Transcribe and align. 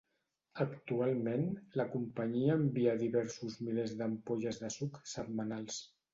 Actualment, 0.63 1.43
la 1.81 1.85
companyia 1.97 2.55
envia 2.63 2.97
diversos 3.03 3.59
milers 3.67 3.95
d'ampolles 4.01 4.61
de 4.65 4.73
suc 4.79 5.01
setmanals. 5.15 5.81